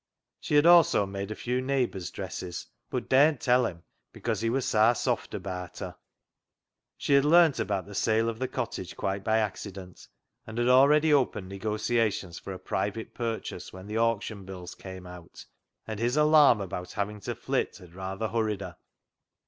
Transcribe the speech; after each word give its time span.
She 0.39 0.55
had 0.55 0.65
also 0.65 1.05
made 1.05 1.29
a 1.29 1.35
few 1.35 1.61
neighbours' 1.61 2.09
dresses, 2.09 2.65
but 2.89 3.07
daren't 3.07 3.39
tell 3.39 3.67
him, 3.67 3.83
because" 4.11 4.41
he 4.41 4.49
wor 4.49 4.59
sa 4.61 4.93
soft 4.93 5.33
abaat" 5.35 5.77
her. 5.79 5.95
She 6.97 7.13
had 7.13 7.23
learnt 7.23 7.59
about 7.59 7.85
the 7.85 7.93
sale 7.93 8.27
of 8.27 8.39
the 8.39 8.47
cottage 8.47 8.97
quite 8.97 9.23
by 9.23 9.37
accident, 9.37 10.07
and 10.47 10.57
had 10.57 10.69
already 10.69 11.13
opened 11.13 11.49
negotiations 11.49 12.39
for 12.39 12.51
a 12.51 12.57
private 12.57 13.13
purchase 13.13 13.71
when 13.71 13.85
the 13.85 13.97
auction 13.97 14.43
bills 14.43 14.73
came 14.73 15.05
out, 15.05 15.45
and 15.85 15.99
his 15.99 16.17
alarm 16.17 16.61
about 16.61 16.93
having 16.93 17.19
to 17.19 17.35
flit 17.35 17.77
had 17.77 17.93
rather 17.93 18.27
hurried 18.29 18.61
her. 18.61 18.77